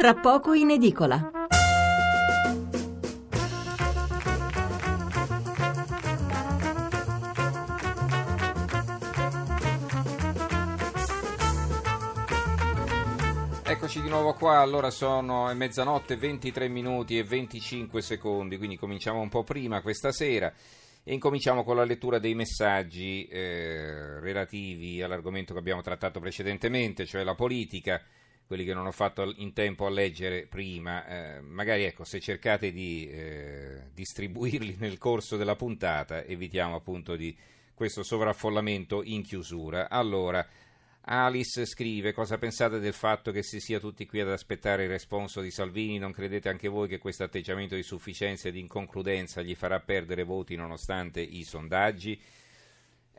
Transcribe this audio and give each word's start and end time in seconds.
tra 0.00 0.14
poco 0.14 0.54
in 0.54 0.70
edicola. 0.70 1.30
Eccoci 13.62 14.00
di 14.00 14.08
nuovo 14.08 14.32
qua, 14.32 14.60
allora 14.60 14.88
sono 14.88 15.52
mezzanotte 15.52 16.16
23 16.16 16.68
minuti 16.68 17.18
e 17.18 17.22
25 17.22 18.00
secondi, 18.00 18.56
quindi 18.56 18.78
cominciamo 18.78 19.20
un 19.20 19.28
po' 19.28 19.44
prima 19.44 19.82
questa 19.82 20.12
sera 20.12 20.50
e 21.04 21.12
incominciamo 21.12 21.62
con 21.62 21.76
la 21.76 21.84
lettura 21.84 22.18
dei 22.18 22.34
messaggi 22.34 23.26
eh, 23.26 24.18
relativi 24.20 25.02
all'argomento 25.02 25.52
che 25.52 25.58
abbiamo 25.58 25.82
trattato 25.82 26.20
precedentemente, 26.20 27.04
cioè 27.04 27.22
la 27.22 27.34
politica, 27.34 28.02
quelli 28.50 28.64
che 28.64 28.74
non 28.74 28.88
ho 28.88 28.90
fatto 28.90 29.32
in 29.36 29.52
tempo 29.52 29.86
a 29.86 29.90
leggere 29.90 30.44
prima, 30.48 31.06
eh, 31.06 31.40
magari 31.40 31.84
ecco 31.84 32.02
se 32.02 32.18
cercate 32.18 32.72
di 32.72 33.08
eh, 33.08 33.90
distribuirli 33.94 34.74
nel 34.80 34.98
corso 34.98 35.36
della 35.36 35.54
puntata 35.54 36.24
evitiamo 36.24 36.74
appunto 36.74 37.14
di 37.14 37.32
questo 37.72 38.02
sovraffollamento 38.02 39.04
in 39.04 39.22
chiusura. 39.22 39.88
Allora, 39.88 40.44
Alice 41.02 41.64
scrive: 41.64 42.12
Cosa 42.12 42.38
pensate 42.38 42.80
del 42.80 42.92
fatto 42.92 43.30
che 43.30 43.44
si 43.44 43.60
sia 43.60 43.78
tutti 43.78 44.04
qui 44.04 44.18
ad 44.18 44.30
aspettare 44.30 44.82
il 44.82 44.88
responso 44.88 45.40
di 45.40 45.52
Salvini? 45.52 45.98
Non 45.98 46.10
credete 46.10 46.48
anche 46.48 46.66
voi 46.66 46.88
che 46.88 46.98
questo 46.98 47.22
atteggiamento 47.22 47.76
di 47.76 47.84
sufficienza 47.84 48.48
e 48.48 48.50
di 48.50 48.58
inconcludenza 48.58 49.42
gli 49.42 49.54
farà 49.54 49.78
perdere 49.78 50.24
voti 50.24 50.56
nonostante 50.56 51.20
i 51.20 51.44
sondaggi? 51.44 52.20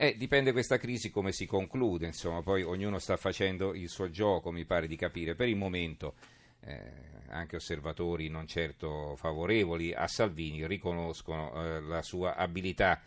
Eh, 0.03 0.17
dipende 0.17 0.51
questa 0.51 0.79
crisi 0.79 1.11
come 1.11 1.31
si 1.31 1.45
conclude, 1.45 2.07
insomma, 2.07 2.41
poi 2.41 2.63
ognuno 2.63 2.97
sta 2.97 3.17
facendo 3.17 3.75
il 3.75 3.87
suo 3.87 4.09
gioco, 4.09 4.51
mi 4.51 4.65
pare 4.65 4.87
di 4.87 4.95
capire. 4.95 5.35
Per 5.35 5.47
il 5.47 5.55
momento 5.55 6.15
eh, 6.61 6.91
anche 7.27 7.57
osservatori 7.57 8.27
non 8.27 8.47
certo 8.47 9.15
favorevoli 9.15 9.93
a 9.93 10.07
Salvini 10.07 10.65
riconoscono 10.65 11.53
eh, 11.53 11.81
la 11.81 12.01
sua 12.01 12.35
abilità 12.35 12.99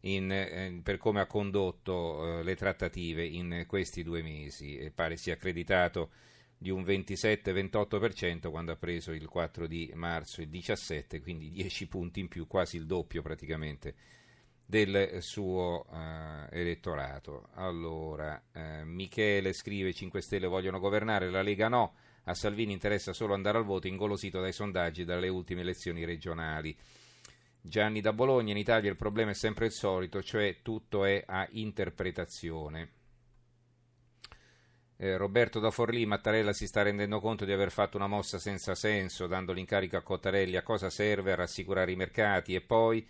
in, 0.00 0.30
eh, 0.30 0.80
per 0.82 0.98
come 0.98 1.22
ha 1.22 1.26
condotto 1.26 2.40
eh, 2.40 2.42
le 2.42 2.56
trattative 2.56 3.24
in 3.24 3.64
questi 3.66 4.02
due 4.02 4.20
mesi 4.20 4.76
e 4.76 4.90
pare 4.90 5.16
sia 5.16 5.32
accreditato 5.32 6.10
di 6.58 6.68
un 6.68 6.82
27-28% 6.82 8.50
quando 8.50 8.72
ha 8.72 8.76
preso 8.76 9.12
il 9.12 9.28
4 9.28 9.66
di 9.66 9.90
marzo 9.94 10.42
il 10.42 10.50
17, 10.50 11.22
quindi 11.22 11.48
10 11.48 11.88
punti 11.88 12.20
in 12.20 12.28
più, 12.28 12.46
quasi 12.46 12.76
il 12.76 12.84
doppio 12.84 13.22
praticamente 13.22 13.94
del 14.74 15.22
suo 15.22 15.86
eh, 15.92 16.48
elettorato. 16.50 17.46
Allora, 17.54 18.42
eh, 18.52 18.84
Michele 18.84 19.52
scrive 19.52 19.92
5 19.92 20.20
Stelle 20.20 20.48
vogliono 20.48 20.80
governare, 20.80 21.30
la 21.30 21.42
Lega 21.42 21.68
no, 21.68 21.94
a 22.24 22.34
Salvini 22.34 22.72
interessa 22.72 23.12
solo 23.12 23.34
andare 23.34 23.58
al 23.58 23.64
voto 23.64 23.86
ingolosito 23.86 24.40
dai 24.40 24.52
sondaggi 24.52 25.02
e 25.02 25.04
dalle 25.04 25.28
ultime 25.28 25.60
elezioni 25.60 26.04
regionali. 26.04 26.76
Gianni 27.60 28.00
da 28.00 28.12
Bologna, 28.12 28.50
in 28.50 28.56
Italia 28.56 28.90
il 28.90 28.96
problema 28.96 29.30
è 29.30 29.34
sempre 29.34 29.66
il 29.66 29.72
solito, 29.72 30.20
cioè 30.24 30.56
tutto 30.60 31.04
è 31.04 31.22
a 31.24 31.46
interpretazione. 31.52 32.88
Eh, 34.96 35.16
Roberto 35.16 35.60
da 35.60 35.70
Forlì, 35.70 36.04
Mattarella 36.04 36.52
si 36.52 36.66
sta 36.66 36.82
rendendo 36.82 37.20
conto 37.20 37.44
di 37.44 37.52
aver 37.52 37.70
fatto 37.70 37.96
una 37.96 38.08
mossa 38.08 38.40
senza 38.40 38.74
senso, 38.74 39.28
dando 39.28 39.52
l'incarico 39.52 39.96
a 39.96 40.02
Cottarelli 40.02 40.56
a 40.56 40.62
cosa 40.62 40.90
serve 40.90 41.30
a 41.30 41.36
rassicurare 41.36 41.92
i 41.92 41.96
mercati 41.96 42.56
e 42.56 42.60
poi 42.60 43.06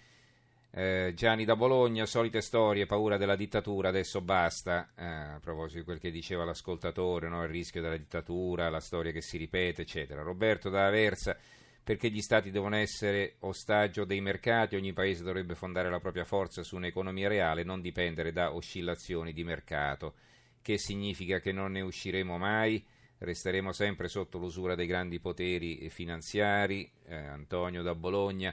eh, 0.77 1.12
Gianni 1.14 1.44
da 1.44 1.55
Bologna, 1.55 2.05
solite 2.05 2.41
storie, 2.41 2.84
paura 2.84 3.17
della 3.17 3.36
dittatura, 3.36 3.91
adesso 3.91 4.20
basta, 4.20 4.91
eh, 4.97 5.05
a 5.05 5.39
proposito 5.41 5.78
di 5.78 5.84
quel 5.84 6.00
che 6.00 6.11
diceva 6.11 6.44
l'ascoltatore, 6.44 7.28
no? 7.28 7.44
il 7.44 7.48
rischio 7.48 7.81
della 7.81 7.97
dittatura, 7.97 8.69
la 8.69 8.81
storia 8.81 9.12
che 9.12 9.20
si 9.20 9.36
ripete, 9.36 9.83
eccetera. 9.83 10.22
Roberto 10.22 10.70
da 10.70 10.86
Aversa, 10.86 11.36
perché 11.84 12.11
gli 12.11 12.20
stati 12.20 12.50
devono 12.50 12.75
essere 12.75 13.36
ostaggio 13.41 14.05
dei 14.05 14.20
mercati, 14.20 14.75
ogni 14.75 14.92
paese 14.92 15.22
dovrebbe 15.22 15.55
fondare 15.55 15.89
la 15.91 16.00
propria 16.00 16.25
forza 16.25 16.65
su 16.65 16.75
un'economia 16.75 17.28
reale 17.28 17.62
non 17.62 17.81
dipendere 17.81 18.32
da 18.32 18.53
oscillazioni 18.53 19.32
di 19.32 19.44
mercato. 19.44 20.15
Che 20.60 20.76
significa 20.76 21.38
che 21.38 21.53
non 21.53 21.70
ne 21.70 21.82
usciremo 21.82 22.37
mai? 22.37 22.84
Resteremo 23.19 23.70
sempre 23.70 24.09
sotto 24.09 24.38
l'usura 24.38 24.75
dei 24.75 24.87
grandi 24.87 25.20
poteri 25.20 25.88
finanziari. 25.88 26.91
Eh, 27.06 27.15
Antonio 27.15 27.82
da 27.82 27.94
Bologna. 27.94 28.53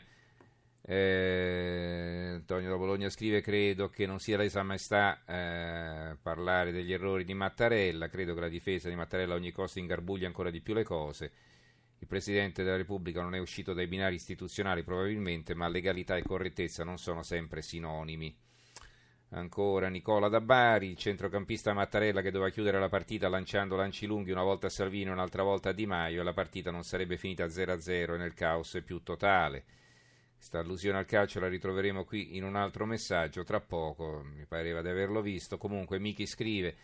Eh, 0.84 2.32
Antonio 2.34 2.70
da 2.70 2.78
Bologna 2.78 3.10
scrive: 3.10 3.42
Credo 3.42 3.90
che 3.90 4.06
non 4.06 4.20
sia 4.20 4.38
lesa 4.38 4.64
maestà 4.64 5.22
eh, 5.26 6.18
parlare 6.22 6.72
degli 6.72 6.92
errori 6.92 7.24
di 7.24 7.34
Mattarella. 7.34 8.10
Credo 8.10 8.34
che 8.34 8.40
la 8.40 8.48
difesa 8.48 8.90
di 8.90 8.96
Mattarella 8.96 9.34
a 9.34 9.38
ogni 9.38 9.52
costo 9.52 9.80
ingarbugli 9.80 10.26
ancora 10.26 10.50
di 10.50 10.62
più 10.62 10.74
le 10.74 10.84
cose. 10.84 11.32
Il 12.00 12.08
Presidente 12.08 12.64
della 12.64 12.78
Repubblica 12.78 13.22
non 13.22 13.36
è 13.36 13.40
uscito 13.40 13.74
dai 13.74 13.86
binari 13.86 14.16
istituzionali 14.16 14.84
probabilmente, 14.84 15.54
ma 15.54 15.68
legalità 15.68 16.18
e 16.18 16.24
correttezza 16.24 16.84
non 16.84 16.98
sono 16.98 17.22
sempre 17.22 17.62
sinonimi. 17.62 18.36
Ancora 19.34 19.88
Nicola 19.88 20.28
da 20.28 20.42
Bari, 20.42 20.90
il 20.90 20.98
centrocampista 20.98 21.74
Mattarella 21.74 22.22
che 22.22 22.32
doveva 22.32 22.50
chiudere 22.50 22.80
la 22.80 22.90
partita 22.90 23.30
lanciando 23.30 23.76
lanci 23.76 24.06
lunghi 24.06 24.32
una 24.32 24.44
volta 24.44 24.68
a 24.68 24.72
Salvini 24.72 25.10
e 25.10 25.14
un'altra 25.14 25.44
volta 25.44 25.70
a 25.70 25.74
Di 25.74 25.86
Maio 25.86 26.20
e 26.20 26.24
la 26.24 26.34
partita 26.34 26.72
non 26.72 26.84
sarebbe 26.84 27.18
finita 27.18 27.46
0-0 27.46 28.16
e 28.16 28.18
nel 28.18 28.34
caos 28.34 28.82
più 28.84 29.04
totale. 29.04 29.64
Questa 30.42 30.58
allusione 30.58 30.98
al 30.98 31.06
calcio 31.06 31.40
la 31.40 31.48
ritroveremo 31.48 32.04
qui 32.04 32.36
in 32.36 32.44
un 32.44 32.56
altro 32.56 32.88
messaggio 32.88 33.44
tra 33.44 33.62
poco, 33.62 34.24
mi 34.24 34.48
pareva 34.48 34.82
di 34.82 34.88
averlo 34.88 35.22
visto. 35.22 35.60
Comunque 35.60 36.00
Miki 36.00 36.26
scrive 36.26 36.76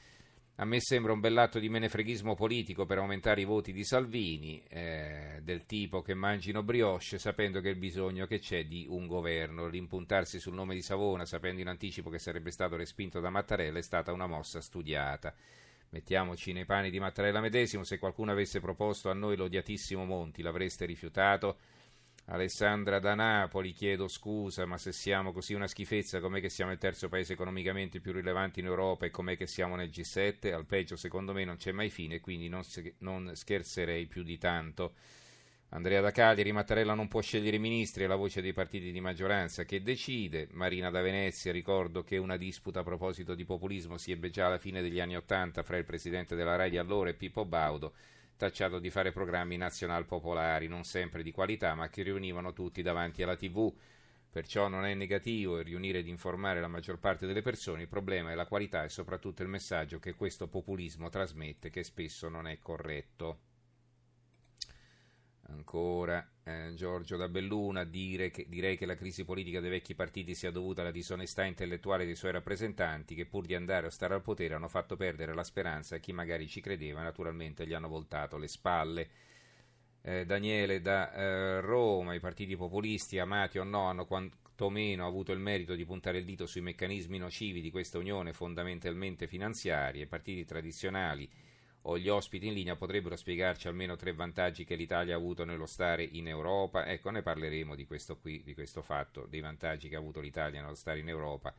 a 0.58 0.66
me 0.66 0.80
sembra 0.80 1.12
un 1.12 1.20
bell'atto 1.20 1.58
di 1.58 1.68
menefreghismo 1.68 2.36
politico 2.36 2.86
per 2.86 3.00
aumentare 3.00 3.42
i 3.42 3.46
voti 3.46 3.74
di 3.74 3.84
Salvini, 3.84 4.62
eh, 4.70 5.40
del 5.42 5.66
tipo 5.66 6.04
che 6.04 6.14
mangino 6.14 6.62
brioche 6.62 7.18
sapendo 7.18 7.60
che 7.60 7.70
il 7.70 7.78
bisogno 7.78 8.28
che 8.28 8.38
c'è 8.38 8.66
di 8.66 8.86
un 8.88 9.08
governo. 9.08 9.66
L'impuntarsi 9.66 10.40
sul 10.40 10.54
nome 10.54 10.76
di 10.76 10.84
Savona 10.84 11.26
sapendo 11.26 11.60
in 11.60 11.68
anticipo 11.68 12.12
che 12.12 12.20
sarebbe 12.20 12.52
stato 12.52 12.76
respinto 12.76 13.20
da 13.20 13.32
Mattarella 13.32 13.80
è 13.80 13.82
stata 13.84 14.14
una 14.14 14.28
mossa 14.28 14.62
studiata. 14.62 15.34
Mettiamoci 15.90 16.54
nei 16.54 16.66
panni 16.66 16.92
di 16.92 17.00
Mattarella 17.00 17.42
medesimo, 17.42 17.84
se 17.84 17.98
qualcuno 17.98 18.30
avesse 18.30 18.60
proposto 18.60 19.10
a 19.10 19.16
noi 19.16 19.36
l'odiatissimo 19.36 20.06
Monti 20.06 20.44
l'avreste 20.44 20.86
rifiutato? 20.86 21.58
Alessandra 22.30 23.00
da 23.00 23.16
Napoli, 23.16 23.72
chiedo 23.72 24.10
scusa, 24.10 24.66
ma 24.66 24.78
se 24.78 24.92
siamo 24.92 25.32
così 25.32 25.54
una 25.54 25.66
schifezza, 25.66 26.20
com'è 26.20 26.42
che 26.42 26.50
siamo 26.50 26.74
il 26.74 26.78
terzo 26.78 27.08
paese 27.08 27.34
economicamente 27.34 28.02
più 28.02 28.12
rilevante 28.12 28.60
in 28.60 28.66
Europa 28.66 29.06
e 29.06 29.12
com'è 29.12 29.38
che 29.38 29.48
siamo 29.48 29.78
nel 29.78 29.88
G7? 29.88 30.52
Al 30.52 30.66
peggio, 30.66 30.98
secondo 30.98 31.32
me, 31.32 31.46
non 31.46 31.56
c'è 31.56 31.72
mai 31.72 31.90
fine, 31.90 32.20
quindi 32.20 32.50
non, 32.50 32.64
non 32.98 33.32
scherzerei 33.34 34.08
più 34.08 34.24
di 34.24 34.38
tanto. 34.38 34.96
Andrea 35.70 36.02
da 36.02 36.12
Cagliari, 36.12 36.52
Mattarella 36.52 36.94
non 36.94 37.08
può 37.08 37.22
scegliere 37.22 37.56
i 37.56 37.60
ministri, 37.60 38.04
è 38.04 38.08
la 38.08 38.16
voce 38.18 38.42
dei 38.42 38.52
partiti 38.52 38.92
di 38.92 39.00
maggioranza 39.00 39.64
che 39.64 39.82
decide. 39.82 40.50
Marina 40.52 40.90
da 40.90 41.00
Venezia, 41.00 41.54
ricordo 41.54 42.04
che 42.04 42.18
una 42.18 42.36
disputa 42.36 42.82
a 42.82 42.84
proposito 42.84 43.36
di 43.36 43.46
populismo 43.46 43.98
si 43.98 44.12
ebbe 44.12 44.30
già 44.32 44.48
alla 44.48 44.58
fine 44.58 44.82
degli 44.82 45.00
anni 45.00 45.16
Ottanta 45.16 45.64
fra 45.64 45.78
il 45.78 45.86
presidente 45.86 46.36
della 46.36 46.58
RAI 46.58 46.72
di 46.72 46.78
allora 46.78 47.10
e 47.10 47.14
Pippo 47.14 47.46
Baudo 47.46 47.94
tacciato 48.38 48.80
di 48.80 48.90
fare 48.90 49.12
programmi 49.12 49.58
nazional 49.58 50.06
popolari, 50.06 50.68
non 50.68 50.84
sempre 50.86 51.24
di 51.24 51.32
qualità, 51.32 51.76
ma 51.76 51.90
che 51.90 52.04
riunivano 52.04 52.54
tutti 52.54 52.82
davanti 52.82 53.24
alla 53.24 53.36
TV. 53.36 53.74
Perciò 54.30 54.68
non 54.68 54.86
è 54.86 54.94
negativo 54.94 55.60
riunire 55.62 56.00
ed 56.00 56.08
informare 56.08 56.62
la 56.62 56.68
maggior 56.68 57.00
parte 57.00 57.26
delle 57.26 57.42
persone, 57.42 57.82
il 57.82 57.88
problema 57.88 58.32
è 58.32 58.36
la 58.36 58.46
qualità 58.46 58.84
e 58.84 58.90
soprattutto 58.90 59.42
il 59.42 59.50
messaggio 59.50 60.00
che 60.00 60.14
questo 60.14 60.48
populismo 60.48 61.10
trasmette, 61.10 61.70
che 61.70 61.84
spesso 61.84 62.30
non 62.30 62.48
è 62.48 62.60
corretto. 62.62 63.40
Ancora 65.50 66.28
eh, 66.44 66.74
Giorgio 66.76 67.16
da 67.16 67.30
Belluna, 67.30 67.86
dire 67.86 68.30
che, 68.32 68.48
direi 68.50 68.76
che 68.76 68.86
la 68.86 68.96
crisi 68.96 69.24
politica 69.24 69.62
dei 69.62 69.70
vecchi 69.70 69.96
partiti 69.96 70.36
sia 70.36 70.52
dovuta 70.52 70.82
alla 70.82 70.92
disonestà 70.92 71.46
intellettuale 71.46 72.06
dei 72.06 72.16
suoi 72.16 72.34
rappresentanti 72.34 73.16
che 73.16 73.26
pur 73.26 73.46
di 73.46 73.56
andare 73.56 73.88
o 73.88 73.90
stare 73.90 74.14
al 74.14 74.22
potere 74.22 74.56
hanno 74.56 74.68
fatto 74.68 74.98
perdere 74.98 75.34
la 75.34 75.44
speranza 75.44 75.96
a 75.96 76.00
chi 76.00 76.12
magari 76.12 76.48
ci 76.48 76.60
credeva 76.60 77.02
naturalmente 77.02 77.66
gli 77.66 77.74
hanno 77.74 77.88
voltato 77.88 78.38
le 78.38 78.48
spalle. 78.48 79.10
Eh, 80.02 80.26
Daniele 80.26 80.82
da 80.82 81.14
eh, 81.14 81.62
Roma, 81.62 82.14
i 82.14 82.20
partiti 82.20 82.58
populisti, 82.58 83.18
amati 83.18 83.58
o 83.58 83.64
no, 83.64 83.88
hanno 83.88 84.06
quantomeno 84.06 85.08
avuto 85.08 85.32
il 85.32 85.40
merito 85.40 85.76
di 85.76 85.86
puntare 85.86 86.18
il 86.18 86.26
dito 86.26 86.46
sui 86.46 86.62
meccanismi 86.62 87.18
nocivi 87.18 87.62
di 87.62 87.72
questa 87.72 87.98
unione 87.98 88.34
fondamentalmente 88.34 89.28
finanziaria, 89.28 90.04
i 90.04 90.08
partiti 90.08 90.44
tradizionali 90.44 91.30
o 91.84 91.98
gli 91.98 92.10
ospiti 92.10 92.48
in 92.48 92.54
linea 92.54 92.76
potrebbero 92.76 93.16
spiegarci 93.16 93.68
almeno 93.68 93.96
tre 93.96 94.14
vantaggi 94.14 94.66
che 94.66 94.76
l'Italia 94.76 95.16
ha 95.16 95.18
avuto 95.18 95.46
nello 95.46 95.66
stare 95.66 96.04
in 96.04 96.28
Europa. 96.28 96.86
Ecco, 96.86 97.10
ne 97.10 97.22
parleremo 97.22 97.76
di 97.76 97.86
questo 97.86 98.18
qui, 98.18 98.44
di 98.44 98.54
questo 98.54 98.82
fatto, 98.82 99.26
dei 99.26 99.40
vantaggi 99.40 99.88
che 99.88 99.96
ha 99.96 100.00
avuto 100.00 100.20
l'Italia 100.20 100.62
nello 100.62 100.76
stare 100.76 101.00
in 101.00 101.08
Europa, 101.08 101.54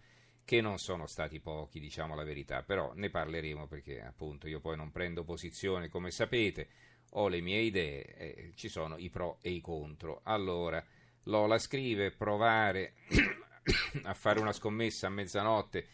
che 0.44 0.60
non 0.60 0.78
sono 0.78 1.06
stati 1.06 1.40
pochi, 1.40 1.80
diciamo 1.80 2.14
la 2.14 2.24
verità, 2.24 2.62
però 2.62 2.92
ne 2.94 3.10
parleremo 3.10 3.66
perché 3.66 4.02
appunto 4.02 4.48
io 4.48 4.60
poi 4.60 4.76
non 4.76 4.92
prendo 4.92 5.24
posizione, 5.24 5.88
come 5.88 6.10
sapete, 6.10 6.68
ho 7.12 7.28
le 7.28 7.40
mie 7.40 7.60
idee, 7.60 8.14
eh, 8.16 8.52
ci 8.54 8.68
sono 8.68 8.96
i 8.98 9.08
pro 9.08 9.38
e 9.40 9.50
i 9.50 9.60
contro. 9.60 10.20
Allora, 10.24 10.84
Lola 11.24 11.58
scrive 11.58 12.10
provare 12.10 12.94
a 14.04 14.14
fare 14.14 14.40
una 14.40 14.52
scommessa 14.52 15.06
a 15.06 15.10
mezzanotte 15.10 15.86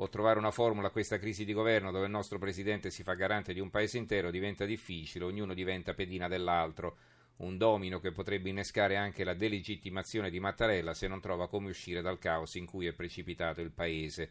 o 0.00 0.08
trovare 0.08 0.38
una 0.38 0.50
formula 0.50 0.88
a 0.88 0.90
questa 0.90 1.18
crisi 1.18 1.44
di 1.44 1.52
governo 1.52 1.90
dove 1.90 2.04
il 2.04 2.10
nostro 2.10 2.38
presidente 2.38 2.90
si 2.90 3.02
fa 3.02 3.14
garante 3.14 3.52
di 3.52 3.60
un 3.60 3.70
paese 3.70 3.98
intero 3.98 4.30
diventa 4.30 4.64
difficile, 4.64 5.24
ognuno 5.24 5.54
diventa 5.54 5.94
pedina 5.94 6.28
dell'altro, 6.28 6.96
un 7.38 7.56
domino 7.56 7.98
che 7.98 8.12
potrebbe 8.12 8.48
innescare 8.48 8.96
anche 8.96 9.24
la 9.24 9.34
delegittimazione 9.34 10.30
di 10.30 10.40
Mattarella 10.40 10.94
se 10.94 11.08
non 11.08 11.20
trova 11.20 11.48
come 11.48 11.70
uscire 11.70 12.00
dal 12.00 12.18
caos 12.18 12.54
in 12.54 12.66
cui 12.66 12.86
è 12.86 12.92
precipitato 12.92 13.60
il 13.60 13.70
paese. 13.70 14.30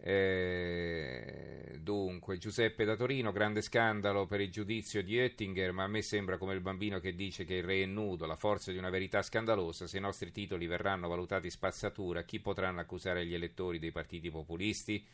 Eh, 0.00 1.78
dunque, 1.80 2.38
Giuseppe 2.38 2.84
da 2.84 2.94
Torino, 2.94 3.32
grande 3.32 3.60
scandalo 3.62 4.26
per 4.26 4.40
il 4.40 4.50
giudizio 4.50 5.02
di 5.02 5.18
Oettinger, 5.18 5.72
ma 5.72 5.84
a 5.84 5.88
me 5.88 6.02
sembra 6.02 6.38
come 6.38 6.54
il 6.54 6.60
bambino 6.60 7.00
che 7.00 7.14
dice 7.14 7.44
che 7.44 7.54
il 7.54 7.64
re 7.64 7.82
è 7.82 7.86
nudo, 7.86 8.26
la 8.26 8.36
forza 8.36 8.70
di 8.70 8.78
una 8.78 8.90
verità 8.90 9.22
scandalosa, 9.22 9.86
se 9.88 9.98
i 9.98 10.00
nostri 10.00 10.30
titoli 10.30 10.66
verranno 10.66 11.08
valutati 11.08 11.50
spazzatura, 11.50 12.22
chi 12.22 12.38
potranno 12.38 12.80
accusare 12.80 13.26
gli 13.26 13.34
elettori 13.34 13.78
dei 13.80 13.90
partiti 13.90 14.30
populisti? 14.30 15.04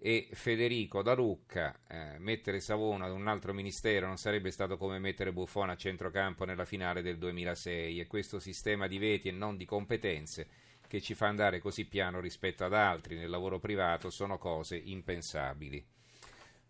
E 0.00 0.28
Federico 0.30 1.02
da 1.02 1.14
Lucca, 1.14 1.80
eh, 1.88 2.18
mettere 2.18 2.60
Savona 2.60 3.06
ad 3.06 3.12
un 3.12 3.26
altro 3.26 3.52
ministero 3.52 4.06
non 4.06 4.16
sarebbe 4.16 4.52
stato 4.52 4.76
come 4.76 5.00
mettere 5.00 5.32
Buffone 5.32 5.72
a 5.72 5.76
centrocampo 5.76 6.44
nella 6.44 6.64
finale 6.64 7.02
del 7.02 7.18
2006 7.18 7.98
e 7.98 8.06
questo 8.06 8.38
sistema 8.38 8.86
di 8.86 8.98
veti 8.98 9.26
e 9.28 9.32
non 9.32 9.56
di 9.56 9.64
competenze 9.64 10.46
che 10.88 11.00
ci 11.00 11.14
fa 11.14 11.28
andare 11.28 11.60
così 11.60 11.84
piano 11.84 12.18
rispetto 12.18 12.64
ad 12.64 12.72
altri 12.72 13.16
nel 13.16 13.30
lavoro 13.30 13.60
privato 13.60 14.10
sono 14.10 14.38
cose 14.38 14.76
impensabili. 14.76 15.84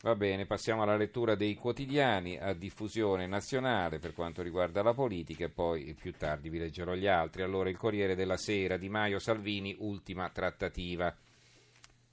Va 0.00 0.14
bene, 0.14 0.46
passiamo 0.46 0.82
alla 0.82 0.96
lettura 0.96 1.34
dei 1.34 1.56
quotidiani 1.56 2.38
a 2.38 2.52
diffusione 2.52 3.26
nazionale 3.26 3.98
per 3.98 4.12
quanto 4.12 4.42
riguarda 4.42 4.80
la 4.80 4.94
politica 4.94 5.44
e 5.44 5.48
poi 5.48 5.92
più 5.94 6.12
tardi 6.12 6.50
vi 6.50 6.58
leggerò 6.58 6.94
gli 6.94 7.08
altri. 7.08 7.42
Allora 7.42 7.68
il 7.68 7.76
Corriere 7.76 8.14
della 8.14 8.36
Sera, 8.36 8.76
Di 8.76 8.88
Maio 8.88 9.18
Salvini, 9.18 9.74
ultima 9.80 10.28
trattativa. 10.30 11.12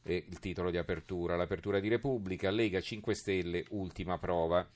E 0.02 0.26
il 0.28 0.40
titolo 0.40 0.72
di 0.72 0.78
apertura, 0.78 1.36
l'apertura 1.36 1.80
di 1.80 1.88
Repubblica, 1.88 2.50
Lega 2.50 2.80
5 2.80 3.14
Stelle, 3.14 3.66
ultima 3.70 4.18
prova. 4.18 4.68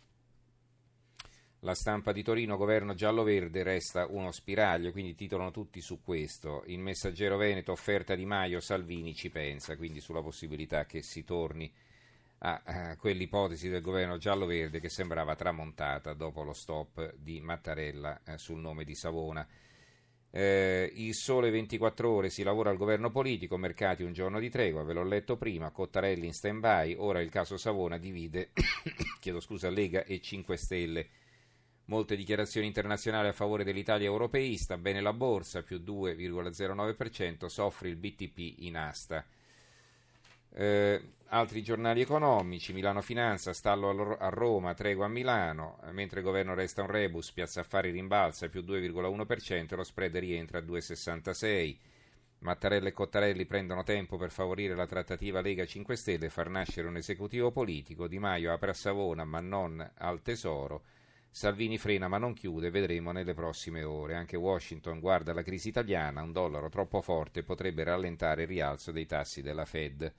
La 1.63 1.75
stampa 1.75 2.13
di 2.13 2.23
Torino, 2.23 2.55
governo 2.55 2.93
giallo-verde, 2.93 3.63
resta 3.63 4.07
uno 4.07 4.31
spiraglio, 4.31 4.93
quindi 4.93 5.13
titolano 5.13 5.51
tutti 5.51 5.81
su 5.81 6.01
questo. 6.01 6.63
Il 6.67 6.79
messaggero 6.79 7.35
Veneto, 7.35 7.73
offerta 7.73 8.15
di 8.15 8.25
Maio, 8.25 8.61
Salvini 8.61 9.13
ci 9.13 9.29
pensa, 9.29 9.75
quindi 9.75 9.99
sulla 9.99 10.21
possibilità 10.21 10.85
che 10.85 11.01
si 11.01 11.25
torni 11.25 11.69
a, 12.39 12.61
a 12.63 12.95
quell'ipotesi 12.95 13.67
del 13.67 13.81
governo 13.81 14.17
giallo-verde 14.17 14.79
che 14.79 14.87
sembrava 14.87 15.35
tramontata 15.35 16.13
dopo 16.13 16.43
lo 16.43 16.53
stop 16.53 17.15
di 17.17 17.41
Mattarella 17.41 18.21
eh, 18.23 18.37
sul 18.37 18.61
nome 18.61 18.85
di 18.85 18.95
Savona. 18.95 19.45
Eh, 20.31 20.89
il 20.95 21.13
sole 21.13 21.49
24 21.49 22.09
ore 22.09 22.29
si 22.29 22.41
lavora 22.41 22.69
al 22.69 22.77
governo 22.77 23.11
politico, 23.11 23.57
mercati 23.57 24.03
un 24.03 24.13
giorno 24.13 24.39
di 24.39 24.49
tregua, 24.49 24.83
ve 24.83 24.93
l'ho 24.93 25.03
letto 25.03 25.35
prima, 25.35 25.71
Cottarelli 25.71 26.25
in 26.25 26.33
stand 26.33 26.61
by, 26.61 26.95
ora 26.97 27.19
il 27.19 27.29
caso 27.29 27.57
Savona 27.57 27.97
divide, 27.97 28.51
chiedo 29.19 29.41
scusa, 29.41 29.69
Lega 29.69 30.05
e 30.05 30.21
5 30.21 30.55
Stelle. 30.55 31.09
Molte 31.89 32.15
dichiarazioni 32.15 32.67
internazionali 32.67 33.29
a 33.29 33.33
favore 33.33 33.63
dell'Italia 33.63 34.05
europeista, 34.05 34.77
bene 34.77 35.01
la 35.01 35.11
borsa, 35.11 35.63
più 35.63 35.77
2,09%, 35.83 37.47
soffre 37.47 37.89
il 37.89 37.95
BTP 37.95 38.59
in 38.59 38.77
asta. 38.77 39.25
Eh, 40.53 41.01
altri 41.29 41.63
giornali 41.63 42.01
economici, 42.01 42.73
Milano 42.73 43.01
Finanza, 43.01 43.53
stallo 43.53 44.17
a 44.19 44.29
Roma, 44.29 44.75
tregua 44.75 45.05
a 45.05 45.09
Milano, 45.09 45.79
mentre 45.89 46.19
il 46.19 46.25
governo 46.25 46.53
resta 46.53 46.83
un 46.83 46.91
rebus, 46.91 47.31
Piazza 47.31 47.61
Affari 47.61 47.89
rimbalza 47.89 48.49
più 48.49 48.61
2,1%, 48.61 49.75
lo 49.75 49.83
spread 49.83 50.15
rientra 50.15 50.59
a 50.59 50.61
2,66%. 50.61 51.77
Mattarella 52.41 52.89
e 52.89 52.93
Cottarelli 52.93 53.47
prendono 53.47 53.83
tempo 53.83 54.15
per 54.15 54.29
favorire 54.29 54.75
la 54.75 54.85
trattativa 54.85 55.41
Lega 55.41 55.65
5 55.65 55.95
Stelle 55.95 56.27
e 56.27 56.29
far 56.29 56.49
nascere 56.49 56.87
un 56.87 56.97
esecutivo 56.97 57.51
politico. 57.51 58.07
Di 58.07 58.19
Maio 58.19 58.53
apre 58.53 58.69
a 58.69 58.75
Savona 58.75 59.25
ma 59.25 59.39
non 59.41 59.91
al 59.97 60.21
Tesoro. 60.21 60.83
Salvini 61.31 61.77
frena 61.77 62.07
ma 62.07 62.17
non 62.17 62.33
chiude, 62.33 62.71
vedremo 62.71 63.11
nelle 63.11 63.33
prossime 63.33 63.83
ore. 63.83 64.15
Anche 64.15 64.35
Washington 64.35 64.99
guarda 64.99 65.33
la 65.33 65.43
crisi 65.43 65.69
italiana, 65.69 66.21
un 66.21 66.31
dollaro 66.31 66.69
troppo 66.69 67.01
forte 67.01 67.43
potrebbe 67.43 67.83
rallentare 67.83 68.41
il 68.41 68.47
rialzo 68.47 68.91
dei 68.91 69.05
tassi 69.05 69.41
della 69.41 69.65
Fed. 69.65 70.13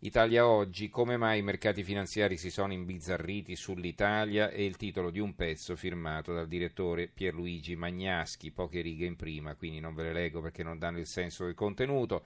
Italia 0.00 0.46
oggi, 0.46 0.88
come 0.88 1.16
mai 1.16 1.40
i 1.40 1.42
mercati 1.42 1.82
finanziari 1.82 2.36
si 2.36 2.50
sono 2.50 2.72
imbizzarriti 2.72 3.56
sull'Italia 3.56 4.48
è 4.48 4.60
il 4.60 4.76
titolo 4.76 5.10
di 5.10 5.18
un 5.18 5.34
pezzo 5.34 5.74
firmato 5.74 6.32
dal 6.32 6.46
direttore 6.46 7.08
Pierluigi 7.08 7.74
Magnaschi, 7.74 8.52
poche 8.52 8.80
righe 8.80 9.06
in 9.06 9.16
prima, 9.16 9.56
quindi 9.56 9.80
non 9.80 9.94
ve 9.94 10.04
le 10.04 10.12
leggo 10.12 10.40
perché 10.40 10.62
non 10.62 10.78
danno 10.78 11.00
il 11.00 11.06
senso 11.06 11.46
del 11.46 11.54
contenuto. 11.54 12.24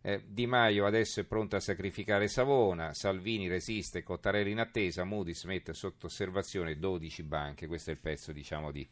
Eh, 0.00 0.22
di 0.26 0.46
Maio 0.46 0.86
adesso 0.86 1.20
è 1.20 1.24
pronto 1.24 1.56
a 1.56 1.60
sacrificare 1.60 2.28
Savona, 2.28 2.94
Salvini 2.94 3.48
resiste, 3.48 4.02
Cottarelli 4.02 4.52
in 4.52 4.60
attesa, 4.60 5.04
Moody's 5.04 5.44
mette 5.44 5.74
sotto 5.74 6.06
osservazione 6.06 6.78
12 6.78 7.22
banche, 7.24 7.66
questo 7.66 7.90
è 7.90 7.94
il 7.94 7.98
pezzo 7.98 8.32
diciamo 8.32 8.70
di 8.70 8.88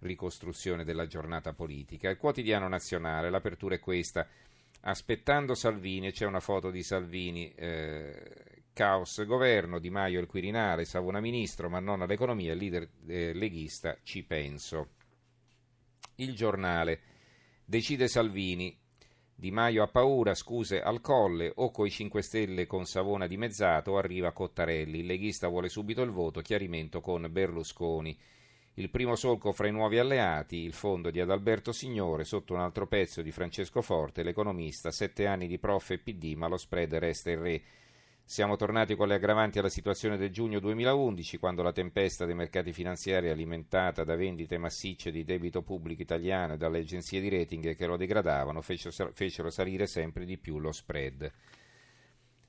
ricostruzione 0.00 0.84
della 0.84 1.06
giornata 1.06 1.52
politica. 1.52 2.08
Il 2.08 2.16
quotidiano 2.16 2.68
nazionale, 2.68 3.30
l'apertura 3.30 3.74
è 3.74 3.80
questa, 3.80 4.26
aspettando 4.82 5.54
Salvini, 5.54 6.12
c'è 6.12 6.26
una 6.26 6.40
foto 6.40 6.70
di 6.70 6.82
Salvini, 6.82 7.52
eh, 7.54 8.62
caos 8.72 9.24
governo, 9.24 9.78
Di 9.78 9.90
Maio 9.90 10.20
il 10.20 10.26
Quirinale, 10.26 10.84
Savona 10.84 11.20
ministro, 11.20 11.68
ma 11.68 11.78
non 11.78 12.02
all'economia, 12.02 12.52
il 12.52 12.58
leader 12.58 12.88
eh, 13.06 13.32
leghista 13.32 13.96
ci 14.02 14.22
penso. 14.24 14.90
Il 16.16 16.34
giornale, 16.34 17.00
decide 17.64 18.08
Salvini, 18.08 18.76
di 19.36 19.50
Maio 19.50 19.82
ha 19.82 19.88
paura, 19.88 20.34
scuse 20.34 20.80
al 20.80 21.00
colle, 21.00 21.52
o 21.56 21.70
coi 21.70 21.90
5 21.90 22.22
Stelle 22.22 22.66
con 22.66 22.86
Savona 22.86 23.26
dimezzato, 23.26 23.98
arriva 23.98 24.32
Cottarelli. 24.32 25.00
Il 25.00 25.06
leghista 25.06 25.48
vuole 25.48 25.68
subito 25.68 26.02
il 26.02 26.10
voto, 26.10 26.40
chiarimento 26.40 27.00
con 27.00 27.26
Berlusconi. 27.30 28.16
Il 28.74 28.90
primo 28.90 29.14
solco 29.16 29.52
fra 29.52 29.68
i 29.68 29.72
nuovi 29.72 29.98
alleati, 29.98 30.56
il 30.56 30.72
fondo 30.72 31.10
di 31.10 31.20
Adalberto 31.20 31.72
Signore, 31.72 32.24
sotto 32.24 32.54
un 32.54 32.60
altro 32.60 32.86
pezzo 32.86 33.22
di 33.22 33.30
Francesco 33.30 33.82
Forte, 33.82 34.22
l'economista, 34.22 34.90
sette 34.90 35.26
anni 35.26 35.46
di 35.46 35.58
prof 35.58 35.90
e 35.90 35.98
PD, 35.98 36.34
ma 36.34 36.48
lo 36.48 36.56
spread 36.56 36.94
resta 36.94 37.30
il 37.30 37.38
re. 37.38 37.62
Siamo 38.26 38.56
tornati 38.56 38.96
con 38.96 39.06
le 39.06 39.16
aggravanti 39.16 39.58
alla 39.58 39.68
situazione 39.68 40.16
del 40.16 40.30
giugno 40.30 40.58
2011, 40.58 41.36
quando 41.36 41.62
la 41.62 41.72
tempesta 41.72 42.24
dei 42.24 42.34
mercati 42.34 42.72
finanziari, 42.72 43.28
alimentata 43.28 44.02
da 44.02 44.16
vendite 44.16 44.56
massicce 44.56 45.10
di 45.10 45.24
debito 45.24 45.62
pubblico 45.62 46.00
italiano 46.00 46.54
e 46.54 46.56
dalle 46.56 46.78
agenzie 46.78 47.20
di 47.20 47.28
rating 47.28 47.76
che 47.76 47.86
lo 47.86 47.98
degradavano, 47.98 48.62
fecero 48.62 49.50
salire 49.50 49.86
sempre 49.86 50.24
di 50.24 50.38
più 50.38 50.58
lo 50.58 50.72
spread. 50.72 51.30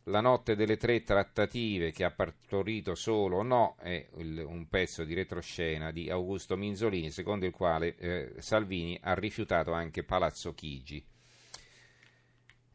La 0.06 0.22
notte 0.22 0.56
delle 0.56 0.78
tre 0.78 1.04
trattative 1.04 1.92
che 1.92 2.06
ha 2.06 2.12
partorito 2.12 2.96
solo 2.96 3.38
o 3.38 3.44
no 3.44 3.76
è 3.78 4.08
un 4.14 4.68
pezzo 4.70 5.04
di 5.04 5.14
retroscena 5.14 5.92
di 5.92 6.10
Augusto 6.10 6.56
Minzolini, 6.56 7.12
secondo 7.12 7.46
il 7.46 7.52
quale 7.52 7.96
eh, 7.98 8.34
Salvini 8.38 8.98
ha 9.02 9.14
rifiutato 9.14 9.74
anche 9.74 10.04
Palazzo 10.04 10.54
Chigi. 10.54 11.06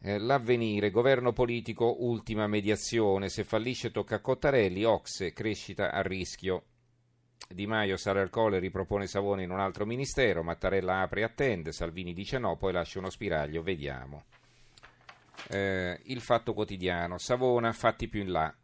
Eh, 0.03 0.19
l'avvenire, 0.19 0.91
governo 0.91 1.35
politico, 1.35 2.03
ultima 2.05 2.47
mediazione. 2.47 3.29
Se 3.29 3.45
fallisce 3.45 3.91
tocca 3.91 4.17
a 4.17 4.21
Cottarelli, 4.21 4.83
Oxe, 4.85 5.35
crescita 5.35 5.93
a 5.93 6.01
rischio. 6.01 6.65
Di 7.47 7.67
Maio 7.67 7.99
sale 7.99 8.21
al 8.21 8.31
colle 8.31 8.61
ripropone 8.61 9.07
Savone 9.07 9.43
in 9.43 9.51
un 9.51 9.61
altro 9.61 9.85
ministero. 9.85 10.43
Mattarella 10.43 11.01
apre 11.01 11.21
e 11.21 11.25
attende. 11.25 11.73
Salvini 11.73 12.15
dice 12.15 12.39
no, 12.39 12.57
poi 12.57 12.73
lascia 12.73 12.99
uno 12.99 13.11
spiraglio. 13.11 13.63
Vediamo. 13.63 14.25
Eh, 15.51 16.01
il 16.05 16.21
fatto 16.23 16.55
quotidiano. 16.55 17.19
Savona, 17.19 17.73
fatti 17.73 18.09
più 18.09 18.23
in 18.23 18.31
là. 18.31 18.55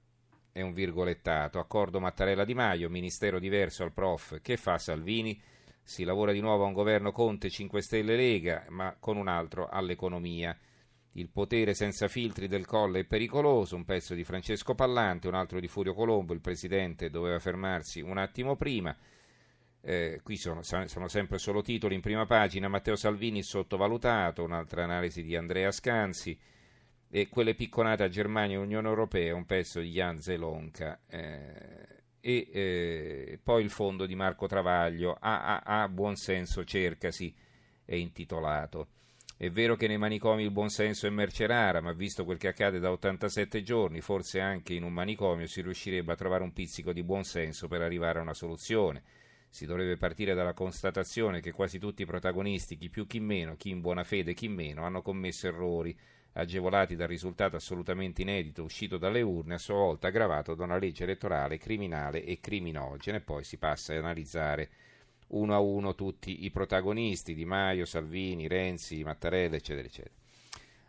È 0.51 0.63
un 0.63 0.73
virgolettato. 0.73 1.59
Accordo 1.59 2.01
Mattarella 2.01 2.47
Di 2.47 2.55
Maio, 2.55 2.89
ministero 2.89 3.39
diverso 3.39 3.83
al 3.83 3.93
prof. 3.93 4.41
Che 4.41 4.57
fa 4.57 4.79
Salvini? 4.79 5.39
Si 5.83 6.03
lavora 6.03 6.33
di 6.33 6.41
nuovo 6.41 6.65
a 6.65 6.69
un 6.69 6.73
governo 6.73 7.13
Conte 7.13 7.51
5 7.51 7.83
Stelle 7.83 8.17
Lega, 8.17 8.65
ma 8.71 8.97
con 8.99 9.19
un 9.19 9.29
altro 9.29 9.69
all'economia. 9.69 10.57
Il 11.17 11.31
potere 11.31 11.73
senza 11.73 12.09
filtri 12.09 12.47
del 12.47 12.67
Colle 12.67 13.01
è 13.01 13.05
pericoloso, 13.05 13.75
un 13.75 13.87
pezzo 13.87 14.13
di 14.15 14.23
Francesco 14.23 14.75
Pallante, 14.75 15.29
un 15.29 15.35
altro 15.35 15.61
di 15.61 15.67
Furio 15.67 15.95
Colombo, 15.95 16.35
il 16.35 16.43
presidente 16.43 17.09
doveva 17.09 17.39
fermarsi 17.39 18.03
un 18.03 18.19
attimo 18.19 18.55
prima. 18.55 18.95
Eh, 19.81 20.21
qui 20.23 20.37
sono, 20.37 20.61
sono, 20.63 21.09
sempre 21.09 21.39
solo 21.39 21.63
titoli 21.63 21.95
in 21.95 22.03
prima 22.03 22.27
pagina, 22.27 22.69
Matteo 22.69 22.97
Salvini 22.97 23.43
sottovalutato, 23.43 24.45
un'altra 24.45 24.85
analisi 24.85 25.23
di 25.23 25.35
Andrea 25.35 25.71
Scanzi 25.71 26.39
e 27.09 27.29
quelle 27.31 27.55
picconate 27.55 28.03
a 28.03 28.09
Germania 28.11 28.57
e 28.57 28.61
Unione 28.61 28.89
Europea, 28.89 29.35
un 29.35 29.47
pezzo 29.47 29.81
di 29.81 29.93
Jan 29.93 30.21
Zelonka 30.21 31.01
eh, 31.09 32.03
e 32.21 32.49
eh, 32.53 33.41
poi 33.43 33.63
il 33.65 33.71
fondo 33.71 34.05
di 34.05 34.15
Marco 34.15 34.47
Travaglio, 34.47 35.17
AAA 35.19 35.89
Buonsenso 35.89 36.63
cercasi, 36.65 37.35
è 37.87 37.95
intitolato. 37.95 38.89
È 39.39 39.51
vero 39.51 39.77
che 39.77 39.87
nei 39.87 39.99
manicomi 39.99 40.45
il 40.45 40.51
buonsenso 40.51 41.07
è 41.07 41.11
merce 41.11 41.47
rara, 41.47 41.83
ma 41.83 41.93
visto 41.93 42.25
quel 42.25 42.39
che 42.39 42.49
accade 42.49 42.79
da 42.79 42.91
87 42.91 43.63
giorni, 43.63 44.01
forse 44.01 44.41
anche 44.41 44.73
in 44.73 44.83
un 44.83 44.95
manicomio 44.95 45.47
si 45.47 45.61
riuscirebbe 45.61 46.11
a 46.11 46.17
trovare 46.17 46.43
un 46.43 46.55
pizzico 46.55 46.91
di 46.95 47.03
buonsenso 47.03 47.69
per 47.69 47.83
arrivare 47.83 48.19
a 48.19 48.23
una 48.23 48.33
soluzione. 48.33 49.03
Si 49.51 49.67
dovrebbe 49.67 49.99
partire 49.99 50.33
dalla 50.33 50.55
constatazione 50.55 51.43
che 51.43 51.53
quasi 51.53 51.79
tutti 51.79 52.01
i 52.01 52.07
protagonisti, 52.07 52.79
chi 52.79 52.89
più 52.89 53.07
chi 53.07 53.21
meno, 53.21 53.57
chi 53.57 53.69
in 53.69 53.83
buona 53.83 54.05
fede 54.05 54.33
chi 54.33 54.49
meno, 54.49 54.87
hanno 54.87 55.03
commesso 55.03 55.49
errori, 55.49 55.95
agevolati 56.33 56.97
dal 56.97 57.09
risultato 57.09 57.57
assolutamente 57.57 58.23
inedito 58.23 58.63
uscito 58.63 58.97
dalle 58.97 59.21
urne, 59.21 59.57
a 59.57 59.59
sua 59.59 59.75
volta 59.75 60.09
aggravato 60.09 60.55
da 60.55 60.65
una 60.65 60.79
legge 60.79 61.05
elettorale 61.05 61.59
criminale 61.59 62.25
e 62.25 62.41
criminogena. 62.41 63.19
E 63.19 63.21
poi 63.21 63.45
si 63.45 63.59
passa 63.59 63.93
ad 63.93 63.99
analizzare 63.99 64.71
uno 65.29 65.55
a 65.55 65.59
uno 65.59 65.95
tutti 65.95 66.45
i 66.45 66.51
protagonisti, 66.51 67.35
Di 67.35 67.45
Maio, 67.45 67.85
Salvini, 67.85 68.47
Renzi, 68.47 69.03
Mattarella, 69.03 69.57
eccetera, 69.57 69.87
eccetera. 69.87 70.15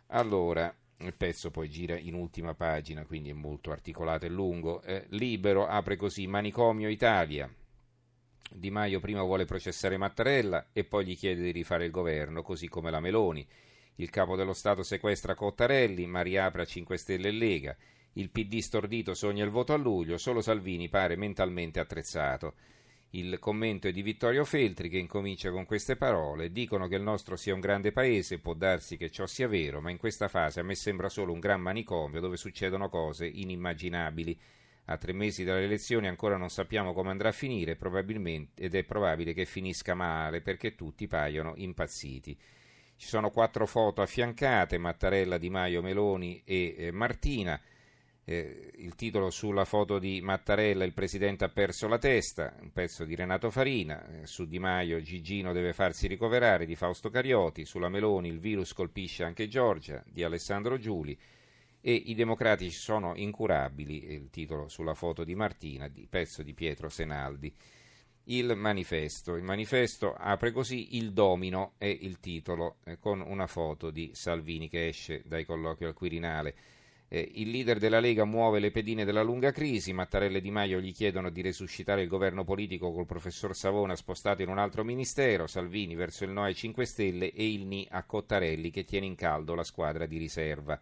Allora, 0.08 0.74
il 0.98 1.14
pezzo 1.14 1.50
poi 1.50 1.68
gira 1.68 1.96
in 1.96 2.14
ultima 2.14 2.54
pagina, 2.54 3.04
quindi 3.04 3.30
è 3.30 3.34
molto 3.34 3.70
articolato 3.70 4.26
e 4.26 4.28
lungo. 4.28 4.82
Eh, 4.82 5.06
libero 5.10 5.66
apre 5.66 5.96
così 5.96 6.26
Manicomio 6.26 6.88
Italia. 6.88 7.52
Di 8.50 8.70
Maio 8.70 8.98
prima 8.98 9.22
vuole 9.22 9.44
processare 9.44 9.96
Mattarella 9.96 10.68
e 10.72 10.84
poi 10.84 11.04
gli 11.04 11.16
chiede 11.16 11.42
di 11.42 11.50
rifare 11.50 11.84
il 11.84 11.90
governo, 11.90 12.42
così 12.42 12.68
come 12.68 12.90
la 12.90 13.00
Meloni. 13.00 13.46
Il 13.96 14.10
capo 14.10 14.36
dello 14.36 14.54
Stato 14.54 14.82
sequestra 14.82 15.34
Cottarelli, 15.34 16.06
ma 16.06 16.22
riapre 16.22 16.62
a 16.62 16.64
5 16.64 16.96
Stelle 16.96 17.28
e 17.28 17.32
Lega. 17.32 17.76
Il 18.14 18.30
PD 18.30 18.58
stordito 18.58 19.14
sogna 19.14 19.44
il 19.44 19.50
voto 19.50 19.74
a 19.74 19.76
luglio, 19.76 20.18
solo 20.18 20.40
Salvini 20.40 20.88
pare 20.88 21.16
mentalmente 21.16 21.78
attrezzato. 21.78 22.54
Il 23.12 23.38
commento 23.38 23.88
è 23.88 23.92
di 23.92 24.02
Vittorio 24.02 24.44
Feltri 24.44 24.90
che 24.90 24.98
incomincia 24.98 25.50
con 25.50 25.64
queste 25.64 25.96
parole. 25.96 26.52
Dicono 26.52 26.88
che 26.88 26.96
il 26.96 27.02
nostro 27.02 27.36
sia 27.36 27.54
un 27.54 27.60
grande 27.60 27.90
paese, 27.90 28.38
può 28.38 28.52
darsi 28.52 28.98
che 28.98 29.10
ciò 29.10 29.24
sia 29.24 29.48
vero, 29.48 29.80
ma 29.80 29.90
in 29.90 29.96
questa 29.96 30.28
fase 30.28 30.60
a 30.60 30.62
me 30.62 30.74
sembra 30.74 31.08
solo 31.08 31.32
un 31.32 31.40
gran 31.40 31.62
manicomio 31.62 32.20
dove 32.20 32.36
succedono 32.36 32.90
cose 32.90 33.26
inimmaginabili. 33.26 34.38
A 34.90 34.98
tre 34.98 35.14
mesi 35.14 35.42
dalle 35.42 35.64
elezioni 35.64 36.06
ancora 36.06 36.36
non 36.36 36.50
sappiamo 36.50 36.92
come 36.92 37.10
andrà 37.10 37.30
a 37.30 37.32
finire 37.32 37.78
ed 38.54 38.74
è 38.74 38.84
probabile 38.84 39.32
che 39.32 39.46
finisca 39.46 39.94
male 39.94 40.42
perché 40.42 40.74
tutti 40.74 41.06
paiono 41.06 41.54
impazziti. 41.56 42.38
Ci 42.96 43.06
sono 43.06 43.30
quattro 43.30 43.66
foto 43.66 44.02
affiancate, 44.02 44.76
Mattarella, 44.76 45.38
Di 45.38 45.48
Maio, 45.48 45.80
Meloni 45.80 46.42
e 46.44 46.74
eh, 46.76 46.90
Martina. 46.90 47.58
Eh, 48.30 48.72
il 48.80 48.94
titolo 48.94 49.30
sulla 49.30 49.64
foto 49.64 49.98
di 49.98 50.20
Mattarella, 50.20 50.84
il 50.84 50.92
presidente 50.92 51.44
ha 51.44 51.48
perso 51.48 51.88
la 51.88 51.96
testa, 51.96 52.54
un 52.60 52.72
pezzo 52.72 53.06
di 53.06 53.14
Renato 53.14 53.50
Farina, 53.50 54.06
eh, 54.06 54.26
su 54.26 54.46
Di 54.46 54.58
Maio 54.58 55.00
Gigino 55.00 55.54
deve 55.54 55.72
farsi 55.72 56.06
ricoverare 56.06 56.66
di 56.66 56.76
Fausto 56.76 57.08
Carioti, 57.08 57.64
sulla 57.64 57.88
Meloni 57.88 58.28
il 58.28 58.38
virus 58.38 58.74
colpisce 58.74 59.24
anche 59.24 59.48
Giorgia 59.48 60.04
di 60.06 60.24
Alessandro 60.24 60.76
Giuli 60.76 61.18
e 61.80 61.92
i 61.94 62.14
democratici 62.14 62.76
sono 62.76 63.14
incurabili, 63.16 64.12
il 64.12 64.28
titolo 64.28 64.68
sulla 64.68 64.92
foto 64.92 65.24
di 65.24 65.34
Martina, 65.34 65.88
di 65.88 66.06
pezzo 66.06 66.42
di 66.42 66.52
Pietro 66.52 66.90
Senaldi 66.90 67.50
il 68.24 68.54
manifesto. 68.56 69.36
Il 69.36 69.42
manifesto 69.42 70.12
apre 70.12 70.52
così 70.52 70.96
il 70.98 71.14
domino 71.14 71.72
è 71.78 71.86
il 71.86 72.20
titolo 72.20 72.76
eh, 72.84 72.98
con 72.98 73.22
una 73.22 73.46
foto 73.46 73.90
di 73.90 74.10
Salvini 74.12 74.68
che 74.68 74.88
esce 74.88 75.22
dai 75.24 75.46
colloqui 75.46 75.86
al 75.86 75.94
Quirinale. 75.94 76.54
Eh, 77.10 77.30
il 77.36 77.48
leader 77.48 77.78
della 77.78 78.00
Lega 78.00 78.26
muove 78.26 78.58
le 78.58 78.70
pedine 78.70 79.06
della 79.06 79.22
lunga 79.22 79.50
crisi, 79.50 79.94
Mattarella 79.94 80.36
e 80.36 80.40
Di 80.42 80.50
Maio 80.50 80.78
gli 80.78 80.92
chiedono 80.92 81.30
di 81.30 81.40
resuscitare 81.40 82.02
il 82.02 82.08
governo 82.08 82.44
politico 82.44 82.92
col 82.92 83.06
professor 83.06 83.56
Savona 83.56 83.96
spostato 83.96 84.42
in 84.42 84.50
un 84.50 84.58
altro 84.58 84.84
ministero, 84.84 85.46
Salvini 85.46 85.94
verso 85.94 86.24
il 86.24 86.30
no 86.30 86.42
ai 86.42 86.54
5 86.54 86.84
Stelle 86.84 87.32
e 87.32 87.50
il 87.50 87.64
ni 87.64 87.86
a 87.90 88.02
Cottarelli 88.02 88.70
che 88.70 88.84
tiene 88.84 89.06
in 89.06 89.14
caldo 89.14 89.54
la 89.54 89.64
squadra 89.64 90.04
di 90.04 90.18
riserva. 90.18 90.78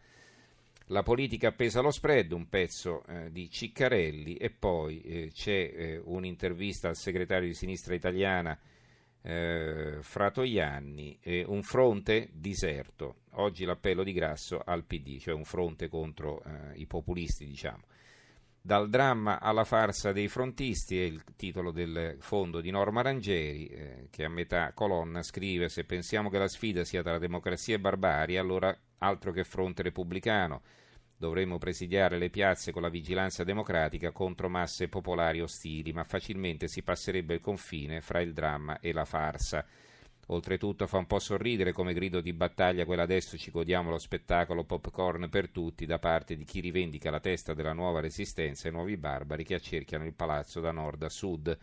La 0.91 1.05
politica 1.05 1.49
appesa 1.49 1.79
allo 1.79 1.93
spread, 1.93 2.33
un 2.33 2.49
pezzo 2.49 3.05
eh, 3.07 3.31
di 3.31 3.49
Ciccarelli 3.49 4.35
e 4.35 4.51
poi 4.51 5.01
eh, 5.03 5.31
c'è 5.33 5.73
eh, 5.75 6.01
un'intervista 6.05 6.89
al 6.89 6.97
segretario 6.97 7.47
di 7.47 7.55
sinistra 7.55 7.95
italiana 7.95 8.59
eh, 9.27 9.99
Fratoianni, 10.01 11.19
un 11.47 11.63
fronte 11.63 12.29
diserto. 12.33 13.23
Oggi 13.39 13.65
l'appello 13.65 14.05
di 14.05 14.13
Grasso 14.13 14.63
al 14.65 14.85
PD, 14.85 15.19
cioè 15.19 15.35
un 15.35 15.45
fronte 15.45 15.89
contro 15.89 16.43
eh, 16.45 16.79
i 16.79 16.87
populisti, 16.87 17.45
diciamo. 17.45 17.83
Dal 18.61 18.89
dramma 18.89 19.41
alla 19.41 19.65
farsa 19.65 20.13
dei 20.13 20.29
frontisti 20.29 21.01
è 21.01 21.05
il 21.05 21.23
titolo 21.37 21.71
del 21.71 22.17
fondo 22.21 22.61
di 22.61 22.71
Norma 22.71 23.03
Rangeri, 23.03 23.67
eh, 23.67 24.07
che 24.11 24.25
a 24.25 24.29
metà 24.29 24.73
colonna 24.73 25.23
scrive: 25.23 25.69
Se 25.69 25.85
pensiamo 25.85 26.31
che 26.31 26.39
la 26.39 26.49
sfida 26.49 26.85
sia 26.85 27.03
tra 27.03 27.19
democrazia 27.19 27.75
e 27.75 27.81
barbarie, 27.81 28.39
allora 28.39 28.77
altro 28.99 29.33
che 29.33 29.45
fronte 29.45 29.83
repubblicano. 29.83 30.63
Dovremmo 31.19 31.57
presidiare 31.57 32.19
le 32.19 32.29
piazze 32.29 32.73
con 32.73 32.83
la 32.83 32.91
vigilanza 32.91 33.43
democratica 33.43 34.11
contro 34.11 34.51
masse 34.51 34.89
popolari 34.89 35.41
ostili, 35.41 35.93
ma 35.93 36.05
facilmente 36.05 36.69
si 36.69 36.83
passerebbe 36.83 37.35
il 37.35 37.41
confine 37.41 38.03
fra 38.03 38.21
il 38.21 38.35
dramma 38.35 38.81
e 38.81 38.93
la 38.93 39.07
farsa. 39.07 39.65
Oltretutto 40.27 40.87
fa 40.87 40.99
un 40.99 41.07
po' 41.07 41.21
sorridere 41.21 41.73
come 41.73 41.95
grido 41.95 42.21
di 42.21 42.33
battaglia 42.33 42.85
quella 42.85 43.05
adesso 43.05 43.39
ci 43.39 43.51
godiamo 43.51 43.91
lo 43.91 43.99
spettacolo 43.99 44.65
popcorn 44.65 45.29
per 45.31 45.51
tutti 45.51 45.87
da 45.87 46.01
parte 46.01 46.37
di 46.37 46.45
chi 46.45 46.61
rivendica 46.61 47.11
la 47.11 47.21
testa 47.21 47.55
della 47.55 47.73
nuova 47.73 48.01
resistenza 48.01 48.69
e 48.69 48.73
nuovi 48.73 48.97
barbari 48.97 49.45
che 49.45 49.55
accerchiano 49.55 50.05
il 50.05 50.15
palazzo 50.15 50.61
da 50.61 50.73
nord 50.73 51.05
a 51.05 51.09
sud. 51.09 51.57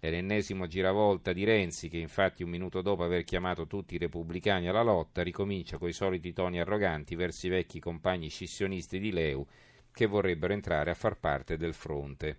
È 0.00 0.10
l'ennesimo 0.10 0.68
giravolta 0.68 1.32
di 1.32 1.42
Renzi 1.42 1.88
che 1.88 1.98
infatti 1.98 2.44
un 2.44 2.50
minuto 2.50 2.82
dopo 2.82 3.02
aver 3.02 3.24
chiamato 3.24 3.66
tutti 3.66 3.96
i 3.96 3.98
repubblicani 3.98 4.68
alla 4.68 4.82
lotta 4.82 5.22
ricomincia 5.22 5.76
coi 5.76 5.92
soliti 5.92 6.32
toni 6.32 6.60
arroganti 6.60 7.16
verso 7.16 7.46
i 7.46 7.50
vecchi 7.50 7.80
compagni 7.80 8.28
scissionisti 8.28 9.00
di 9.00 9.10
Leu 9.10 9.44
che 9.90 10.06
vorrebbero 10.06 10.52
entrare 10.52 10.92
a 10.92 10.94
far 10.94 11.18
parte 11.18 11.56
del 11.56 11.74
fronte. 11.74 12.38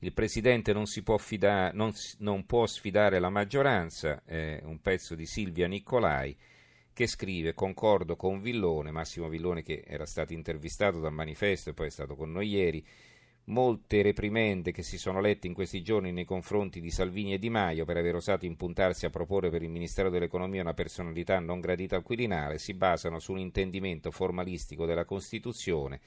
Il 0.00 0.12
Presidente 0.12 0.74
non, 0.74 0.84
può, 1.02 1.16
fida- 1.16 1.72
non, 1.72 1.92
non 2.18 2.44
può 2.44 2.66
sfidare 2.66 3.18
la 3.18 3.30
maggioranza, 3.30 4.22
è 4.24 4.60
un 4.64 4.80
pezzo 4.80 5.14
di 5.14 5.24
Silvia 5.24 5.66
Nicolai 5.66 6.36
che 6.92 7.06
scrive 7.06 7.54
concordo 7.54 8.14
con 8.14 8.40
Villone, 8.40 8.90
Massimo 8.90 9.28
Villone 9.28 9.62
che 9.62 9.82
era 9.86 10.04
stato 10.04 10.34
intervistato 10.34 11.00
dal 11.00 11.12
manifesto 11.12 11.70
e 11.70 11.72
poi 11.72 11.86
è 11.86 11.90
stato 11.90 12.14
con 12.14 12.30
noi 12.30 12.48
ieri, 12.48 12.84
molte 13.48 14.02
reprimende 14.02 14.72
che 14.72 14.82
si 14.82 14.98
sono 14.98 15.20
lette 15.20 15.46
in 15.46 15.54
questi 15.54 15.82
giorni 15.82 16.12
nei 16.12 16.24
confronti 16.24 16.80
di 16.80 16.90
Salvini 16.90 17.32
e 17.32 17.38
Di 17.38 17.48
Maio 17.48 17.84
per 17.84 17.96
aver 17.96 18.16
osato 18.16 18.44
impuntarsi 18.44 19.06
a 19.06 19.10
proporre 19.10 19.50
per 19.50 19.62
il 19.62 19.70
Ministero 19.70 20.10
dell'Economia 20.10 20.62
una 20.62 20.74
personalità 20.74 21.38
non 21.38 21.60
gradita 21.60 21.96
al 21.96 22.02
Quirinale 22.02 22.58
si 22.58 22.74
basano 22.74 23.18
su 23.18 23.32
un 23.32 23.38
intendimento 23.38 24.10
formalistico 24.10 24.84
della 24.84 25.04
Costituzione, 25.04 26.00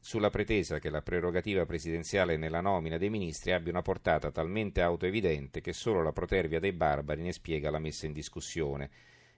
sulla 0.00 0.30
pretesa 0.30 0.78
che 0.78 0.90
la 0.90 1.02
prerogativa 1.02 1.66
presidenziale 1.66 2.36
nella 2.36 2.60
nomina 2.60 2.98
dei 2.98 3.10
ministri 3.10 3.52
abbia 3.52 3.72
una 3.72 3.82
portata 3.82 4.30
talmente 4.30 4.80
autoevidente 4.80 5.60
che 5.60 5.72
solo 5.72 6.02
la 6.02 6.12
protervia 6.12 6.58
dei 6.58 6.72
barbari 6.72 7.22
ne 7.22 7.32
spiega 7.32 7.70
la 7.70 7.78
messa 7.78 8.06
in 8.06 8.12
discussione 8.12 8.90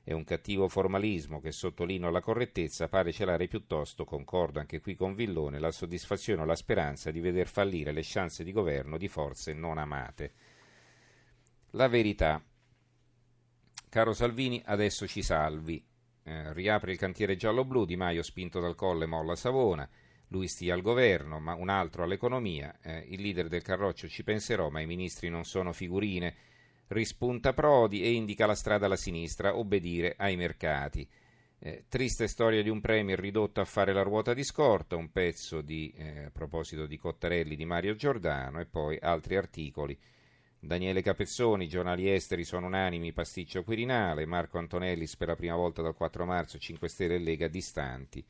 è 0.03 0.13
un 0.13 0.25
cattivo 0.25 0.67
formalismo 0.69 1.41
che 1.41 1.53
sottolineo 1.53 2.11
la 2.11 2.21
correttezza 2.21 2.89
pare 2.89 3.13
celare 3.13 3.49
piuttosto, 3.49 4.05
concordo 4.05 4.59
anche 4.59 4.81
qui 4.81 4.97
con 4.97 5.15
Villone, 5.15 5.59
la 5.59 5.71
soddisfazione 5.71 6.43
o 6.43 6.47
la 6.47 6.57
speranza 6.57 7.11
di 7.11 7.21
veder 7.21 7.49
fallire 7.49 7.93
le 7.93 8.01
chance 8.03 8.43
di 8.43 8.53
governo 8.53 8.97
di 8.97 9.09
forze 9.09 9.53
non 9.53 9.79
amate. 9.79 10.33
La 11.73 11.87
verità. 11.89 12.43
Caro 13.89 14.13
Salvini, 14.13 14.63
adesso 14.65 15.07
ci 15.07 15.23
salvi. 15.23 15.85
Eh, 16.23 16.53
riapre 16.53 16.93
il 16.93 16.99
cantiere 16.99 17.37
giallo-blu, 17.37 17.85
Di 17.85 17.97
Maio 17.97 18.23
spinto 18.23 18.59
dal 18.59 18.75
colle 18.75 19.07
molla 19.07 19.37
Savona, 19.37 19.89
lui 20.29 20.49
stia 20.49 20.75
al 20.75 20.83
governo, 20.83 21.41
ma 21.41 21.55
un 21.55 21.69
altro 21.69 22.05
all'economia. 22.05 22.79
Eh, 22.81 23.07
il 23.11 23.21
leader 23.21 23.49
del 23.49 23.63
Carroccio 23.63 24.09
ci 24.09 24.25
penserò, 24.25 24.71
ma 24.71 24.81
i 24.81 24.87
ministri 24.87 25.29
non 25.29 25.45
sono 25.45 25.73
figurine 25.73 26.35
rispunta 26.91 27.53
Prodi 27.53 28.03
e 28.03 28.13
indica 28.13 28.47
la 28.47 28.55
strada 28.55 28.87
alla 28.87 28.97
sinistra, 28.97 29.57
obbedire 29.57 30.15
ai 30.17 30.37
mercati. 30.37 31.09
Eh, 31.63 31.85
triste 31.89 32.27
storia 32.27 32.63
di 32.63 32.69
un 32.69 32.81
Premier 32.81 33.19
ridotto 33.19 33.61
a 33.61 33.65
fare 33.65 33.93
la 33.93 34.03
ruota 34.03 34.33
di 34.33 34.43
scorta, 34.43 34.97
un 34.97 35.13
pezzo 35.13 35.61
di, 35.61 35.93
eh, 35.97 36.25
a 36.25 36.31
proposito 36.31 36.87
di 36.87 36.97
Cottarelli 36.97 37.55
di 37.55 37.65
Mario 37.65 37.95
Giordano 37.95 38.61
e 38.61 38.67
poi 38.67 38.99
altri 39.01 39.37
articoli. 39.37 39.99
Daniele 40.59 41.03
Capezzoni, 41.03 41.69
giornali 41.69 42.11
esteri 42.11 42.45
sono 42.45 42.67
unanimi, 42.67 43.13
pasticcio 43.13 43.63
Quirinale, 43.63 44.27
Marco 44.27 44.59
Antonellis 44.59 45.17
per 45.17 45.29
la 45.29 45.37
prima 45.37 45.57
volta 45.57 45.83
dal 45.83 45.95
4 45.95 46.25
marzo, 46.25 46.59
5 46.59 46.89
Stelle 46.89 47.15
e 47.15 47.19
Lega 47.19 47.49
distanti 47.49 48.25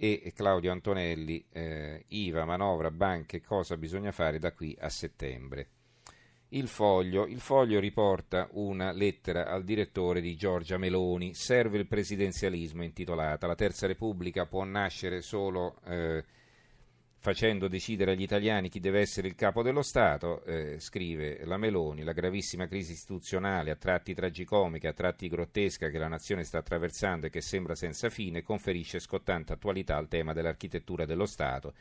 e 0.00 0.32
Claudio 0.32 0.70
Antonelli, 0.70 1.44
eh, 1.50 2.04
IVA, 2.06 2.44
manovra, 2.44 2.92
banche, 2.92 3.40
cosa 3.40 3.76
bisogna 3.76 4.12
fare 4.12 4.38
da 4.38 4.52
qui 4.52 4.76
a 4.78 4.88
settembre. 4.88 5.77
Il 6.50 6.68
foglio. 6.68 7.26
il 7.26 7.40
foglio. 7.40 7.78
riporta 7.78 8.48
una 8.52 8.90
lettera 8.90 9.48
al 9.48 9.64
direttore 9.64 10.22
di 10.22 10.34
Giorgia 10.34 10.78
Meloni. 10.78 11.34
Serve 11.34 11.76
il 11.76 11.86
presidenzialismo 11.86 12.82
intitolata. 12.82 13.46
La 13.46 13.54
Terza 13.54 13.86
Repubblica 13.86 14.46
può 14.46 14.64
nascere 14.64 15.20
solo 15.20 15.78
eh, 15.84 16.24
facendo 17.18 17.68
decidere 17.68 18.12
agli 18.12 18.22
italiani 18.22 18.70
chi 18.70 18.80
deve 18.80 19.00
essere 19.00 19.28
il 19.28 19.34
capo 19.34 19.62
dello 19.62 19.82
Stato, 19.82 20.42
eh, 20.44 20.80
scrive 20.80 21.44
la 21.44 21.58
Meloni. 21.58 22.02
La 22.02 22.12
gravissima 22.12 22.66
crisi 22.66 22.92
istituzionale, 22.92 23.70
a 23.70 23.76
tratti 23.76 24.14
tragicomica, 24.14 24.88
a 24.88 24.94
tratti 24.94 25.28
grottesca 25.28 25.90
che 25.90 25.98
la 25.98 26.08
nazione 26.08 26.44
sta 26.44 26.58
attraversando 26.58 27.26
e 27.26 27.30
che 27.30 27.42
sembra 27.42 27.74
senza 27.74 28.08
fine, 28.08 28.40
conferisce 28.42 29.00
scottante 29.00 29.52
attualità 29.52 29.96
al 29.96 30.08
tema 30.08 30.32
dell'architettura 30.32 31.04
dello 31.04 31.26
Stato 31.26 31.74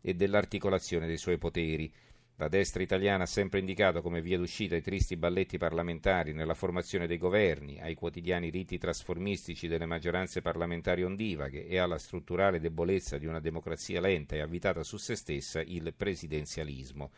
e 0.00 0.14
dell'articolazione 0.14 1.06
dei 1.06 1.18
suoi 1.18 1.38
poteri 1.38 1.92
La 2.40 2.46
destra 2.46 2.84
italiana 2.84 3.24
ha 3.24 3.26
sempre 3.26 3.58
indicato 3.58 4.00
come 4.00 4.22
via 4.22 4.38
d'uscita 4.38 4.76
i 4.76 4.80
tristi 4.80 5.16
balletti 5.16 5.58
parlamentari 5.58 6.32
nella 6.32 6.54
formazione 6.54 7.08
dei 7.08 7.18
governi, 7.18 7.80
ai 7.80 7.96
quotidiani 7.96 8.48
riti 8.48 8.78
trasformistici 8.78 9.66
delle 9.66 9.86
maggioranze 9.86 10.40
parlamentari 10.40 11.02
ondivaghe 11.02 11.66
e 11.66 11.78
alla 11.78 11.98
strutturale 11.98 12.60
debolezza 12.60 13.18
di 13.18 13.26
una 13.26 13.40
democrazia 13.40 14.00
lenta 14.00 14.36
e 14.36 14.40
avvitata 14.40 14.84
su 14.84 14.98
se 14.98 15.16
stessa 15.16 15.60
il 15.62 15.92
presidenzialismo. 15.96 17.10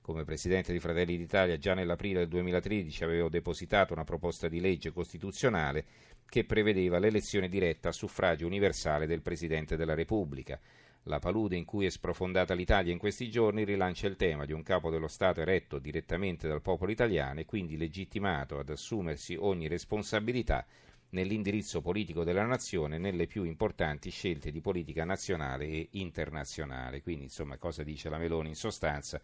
Come 0.00 0.24
Presidente 0.24 0.72
di 0.72 0.80
Fratelli 0.80 1.18
d'Italia 1.18 1.58
già 1.58 1.74
nell'aprile 1.74 2.20
del 2.20 2.28
2013 2.28 3.04
avevo 3.04 3.28
depositato 3.28 3.92
una 3.92 4.04
proposta 4.04 4.48
di 4.48 4.58
legge 4.58 4.90
costituzionale 4.90 5.84
che 6.26 6.44
prevedeva 6.44 6.98
l'elezione 6.98 7.50
diretta 7.50 7.90
a 7.90 7.92
suffragio 7.92 8.46
universale 8.46 9.06
del 9.06 9.20
Presidente 9.20 9.76
della 9.76 9.92
Repubblica. 9.92 10.58
La 11.06 11.18
palude 11.18 11.56
in 11.56 11.64
cui 11.64 11.84
è 11.84 11.90
sprofondata 11.90 12.54
l'Italia 12.54 12.92
in 12.92 12.98
questi 12.98 13.28
giorni 13.28 13.64
rilancia 13.64 14.06
il 14.06 14.14
tema 14.14 14.44
di 14.44 14.52
un 14.52 14.62
capo 14.62 14.88
dello 14.88 15.08
Stato 15.08 15.40
eretto 15.40 15.80
direttamente 15.80 16.46
dal 16.46 16.62
popolo 16.62 16.92
italiano 16.92 17.40
e 17.40 17.44
quindi 17.44 17.76
legittimato 17.76 18.58
ad 18.58 18.70
assumersi 18.70 19.34
ogni 19.36 19.66
responsabilità 19.66 20.64
nell'indirizzo 21.10 21.80
politico 21.80 22.22
della 22.22 22.44
nazione 22.44 22.98
nelle 22.98 23.26
più 23.26 23.42
importanti 23.42 24.10
scelte 24.10 24.52
di 24.52 24.60
politica 24.60 25.04
nazionale 25.04 25.66
e 25.66 25.88
internazionale. 25.92 27.02
Quindi, 27.02 27.24
insomma, 27.24 27.58
cosa 27.58 27.82
dice 27.82 28.08
la 28.08 28.18
Meloni 28.18 28.50
in 28.50 28.54
sostanza? 28.54 29.20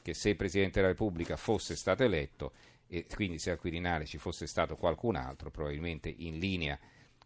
Che 0.00 0.14
se 0.14 0.28
il 0.28 0.36
Presidente 0.36 0.78
della 0.80 0.92
Repubblica 0.92 1.36
fosse 1.36 1.74
stato 1.74 2.04
eletto 2.04 2.52
e 2.86 3.06
quindi 3.12 3.40
se 3.40 3.50
al 3.50 3.58
Quirinale 3.58 4.06
ci 4.06 4.18
fosse 4.18 4.46
stato 4.46 4.76
qualcun 4.76 5.16
altro, 5.16 5.50
probabilmente 5.50 6.14
in 6.16 6.38
linea 6.38 6.78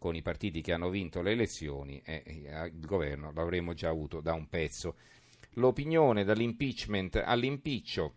con 0.02 0.16
i 0.16 0.21
partiti 0.21 0.62
che 0.62 0.73
hanno 0.73 0.90
vinto 0.90 1.23
le 1.23 1.30
elezioni, 1.30 2.02
eh, 2.04 2.25
il 2.26 2.85
governo 2.85 3.30
l'avremmo 3.32 3.73
già 3.73 3.88
avuto 3.88 4.21
da 4.21 4.35
un 4.35 4.49
pezzo. 4.49 4.97
L'opinione 5.52 6.25
dall'impeachment 6.25 7.23
all'impiccio 7.25 8.14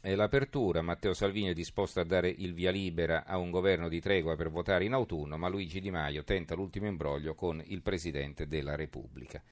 è 0.00 0.14
l'apertura. 0.14 0.80
Matteo 0.80 1.12
Salvini 1.12 1.50
è 1.50 1.52
disposto 1.52 2.00
a 2.00 2.04
dare 2.04 2.30
il 2.30 2.54
via 2.54 2.70
libera 2.70 3.26
a 3.26 3.36
un 3.36 3.50
governo 3.50 3.90
di 3.90 4.00
tregua 4.00 4.34
per 4.34 4.48
votare 4.48 4.86
in 4.86 4.94
autunno, 4.94 5.36
ma 5.36 5.48
Luigi 5.48 5.80
Di 5.80 5.90
Maio 5.90 6.24
tenta 6.24 6.54
l'ultimo 6.54 6.86
imbroglio 6.86 7.34
con 7.34 7.62
il 7.66 7.82
Presidente 7.82 8.46
della 8.46 8.74
Repubblica. 8.74 9.42